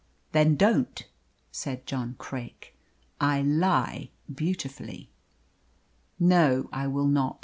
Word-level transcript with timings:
"Then 0.31 0.55
don't!" 0.55 1.07
said 1.51 1.85
John 1.85 2.15
Craik. 2.17 2.75
"I 3.19 3.43
lie 3.43 4.09
beautifully!" 4.33 5.11
"No, 6.19 6.69
I 6.73 6.87
will 6.87 7.05
not. 7.05 7.39